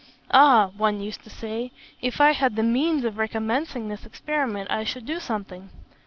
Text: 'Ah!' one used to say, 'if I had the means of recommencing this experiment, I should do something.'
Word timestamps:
'Ah!' 0.31 0.71
one 0.77 0.99
used 0.99 1.23
to 1.23 1.29
say, 1.29 1.69
'if 2.01 2.19
I 2.19 2.31
had 2.31 2.55
the 2.55 2.63
means 2.63 3.03
of 3.03 3.19
recommencing 3.19 3.87
this 3.87 4.03
experiment, 4.03 4.71
I 4.71 4.83
should 4.83 5.05
do 5.05 5.19
something.' 5.19 5.69